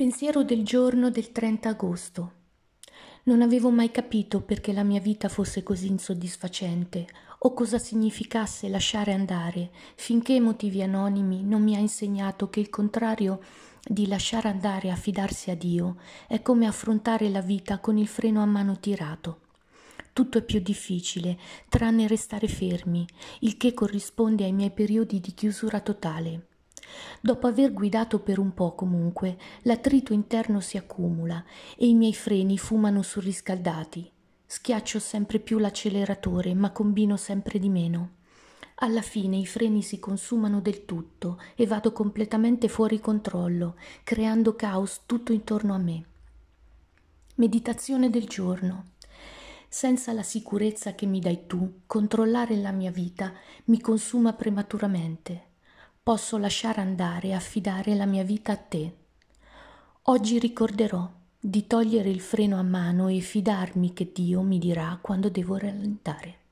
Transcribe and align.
Pensiero 0.00 0.44
del 0.44 0.64
giorno 0.64 1.10
del 1.10 1.32
30 1.32 1.70
agosto. 1.70 2.32
Non 3.24 3.42
avevo 3.42 3.70
mai 3.70 3.90
capito 3.90 4.40
perché 4.40 4.72
la 4.72 4.84
mia 4.84 5.00
vita 5.00 5.28
fosse 5.28 5.64
così 5.64 5.88
insoddisfacente 5.88 7.04
o 7.40 7.52
cosa 7.52 7.78
significasse 7.78 8.68
lasciare 8.68 9.12
andare, 9.12 9.72
finché 9.96 10.38
motivi 10.38 10.84
anonimi 10.84 11.42
non 11.42 11.64
mi 11.64 11.74
ha 11.74 11.80
insegnato 11.80 12.48
che 12.48 12.60
il 12.60 12.70
contrario 12.70 13.40
di 13.82 14.06
lasciare 14.06 14.46
andare 14.46 14.86
e 14.86 14.90
affidarsi 14.92 15.50
a 15.50 15.56
Dio 15.56 15.96
è 16.28 16.42
come 16.42 16.68
affrontare 16.68 17.28
la 17.28 17.40
vita 17.40 17.80
con 17.80 17.98
il 17.98 18.06
freno 18.06 18.40
a 18.40 18.46
mano 18.46 18.78
tirato. 18.78 19.40
Tutto 20.12 20.38
è 20.38 20.42
più 20.42 20.60
difficile, 20.60 21.36
tranne 21.68 22.06
restare 22.06 22.46
fermi, 22.46 23.04
il 23.40 23.56
che 23.56 23.74
corrisponde 23.74 24.44
ai 24.44 24.52
miei 24.52 24.70
periodi 24.70 25.18
di 25.18 25.34
chiusura 25.34 25.80
totale. 25.80 26.46
Dopo 27.20 27.48
aver 27.48 27.72
guidato 27.72 28.20
per 28.20 28.38
un 28.38 28.54
po' 28.54 28.74
comunque, 28.74 29.36
l'attrito 29.62 30.12
interno 30.12 30.60
si 30.60 30.76
accumula 30.76 31.44
e 31.76 31.88
i 31.88 31.94
miei 31.94 32.14
freni 32.14 32.56
fumano 32.58 33.02
surriscaldati. 33.02 34.08
Schiaccio 34.46 35.00
sempre 35.00 35.40
più 35.40 35.58
l'acceleratore, 35.58 36.54
ma 36.54 36.70
combino 36.70 37.16
sempre 37.16 37.58
di 37.58 37.68
meno. 37.68 38.12
Alla 38.76 39.02
fine 39.02 39.36
i 39.36 39.46
freni 39.46 39.82
si 39.82 39.98
consumano 39.98 40.60
del 40.60 40.84
tutto 40.84 41.40
e 41.56 41.66
vado 41.66 41.92
completamente 41.92 42.68
fuori 42.68 43.00
controllo, 43.00 43.74
creando 44.04 44.54
caos 44.54 45.00
tutto 45.04 45.32
intorno 45.32 45.74
a 45.74 45.78
me. 45.78 46.04
Meditazione 47.34 48.10
del 48.10 48.28
giorno. 48.28 48.92
Senza 49.68 50.12
la 50.12 50.22
sicurezza 50.22 50.94
che 50.94 51.06
mi 51.06 51.18
dai 51.18 51.46
tu, 51.46 51.80
controllare 51.84 52.56
la 52.56 52.70
mia 52.70 52.92
vita 52.92 53.32
mi 53.64 53.80
consuma 53.80 54.32
prematuramente 54.32 55.46
posso 56.08 56.38
lasciare 56.38 56.80
andare 56.80 57.28
e 57.28 57.32
affidare 57.34 57.94
la 57.94 58.06
mia 58.06 58.22
vita 58.22 58.52
a 58.52 58.56
te. 58.56 58.92
Oggi 60.04 60.38
ricorderò 60.38 61.06
di 61.38 61.66
togliere 61.66 62.08
il 62.08 62.20
freno 62.22 62.58
a 62.58 62.62
mano 62.62 63.08
e 63.08 63.20
fidarmi 63.20 63.92
che 63.92 64.10
Dio 64.10 64.40
mi 64.40 64.58
dirà 64.58 64.98
quando 65.02 65.28
devo 65.28 65.58
rallentare. 65.58 66.47